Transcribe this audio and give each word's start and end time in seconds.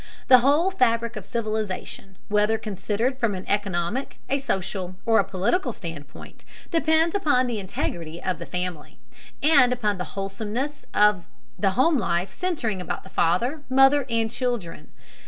The 0.29 0.39
whole 0.39 0.71
fabric 0.71 1.15
of 1.15 1.27
civilization, 1.27 2.17
whether 2.27 2.57
considered 2.57 3.19
from 3.19 3.35
an 3.35 3.45
economic, 3.47 4.17
a 4.31 4.39
social, 4.39 4.95
or 5.05 5.19
a 5.19 5.23
political 5.23 5.71
standpoint, 5.71 6.43
depends 6.71 7.13
upon 7.13 7.45
the 7.45 7.59
integrity 7.59 8.19
of 8.19 8.39
the 8.39 8.47
family, 8.47 8.97
and 9.43 9.71
upon 9.71 9.99
the 9.99 10.17
wholesomeness 10.17 10.85
of 10.91 11.25
the 11.59 11.69
home 11.77 11.99
life 11.99 12.31
centering 12.31 12.81
about 12.81 13.03
the 13.03 13.09
father, 13.11 13.61
mother, 13.69 14.07
and 14.09 14.31
children. 14.31 14.89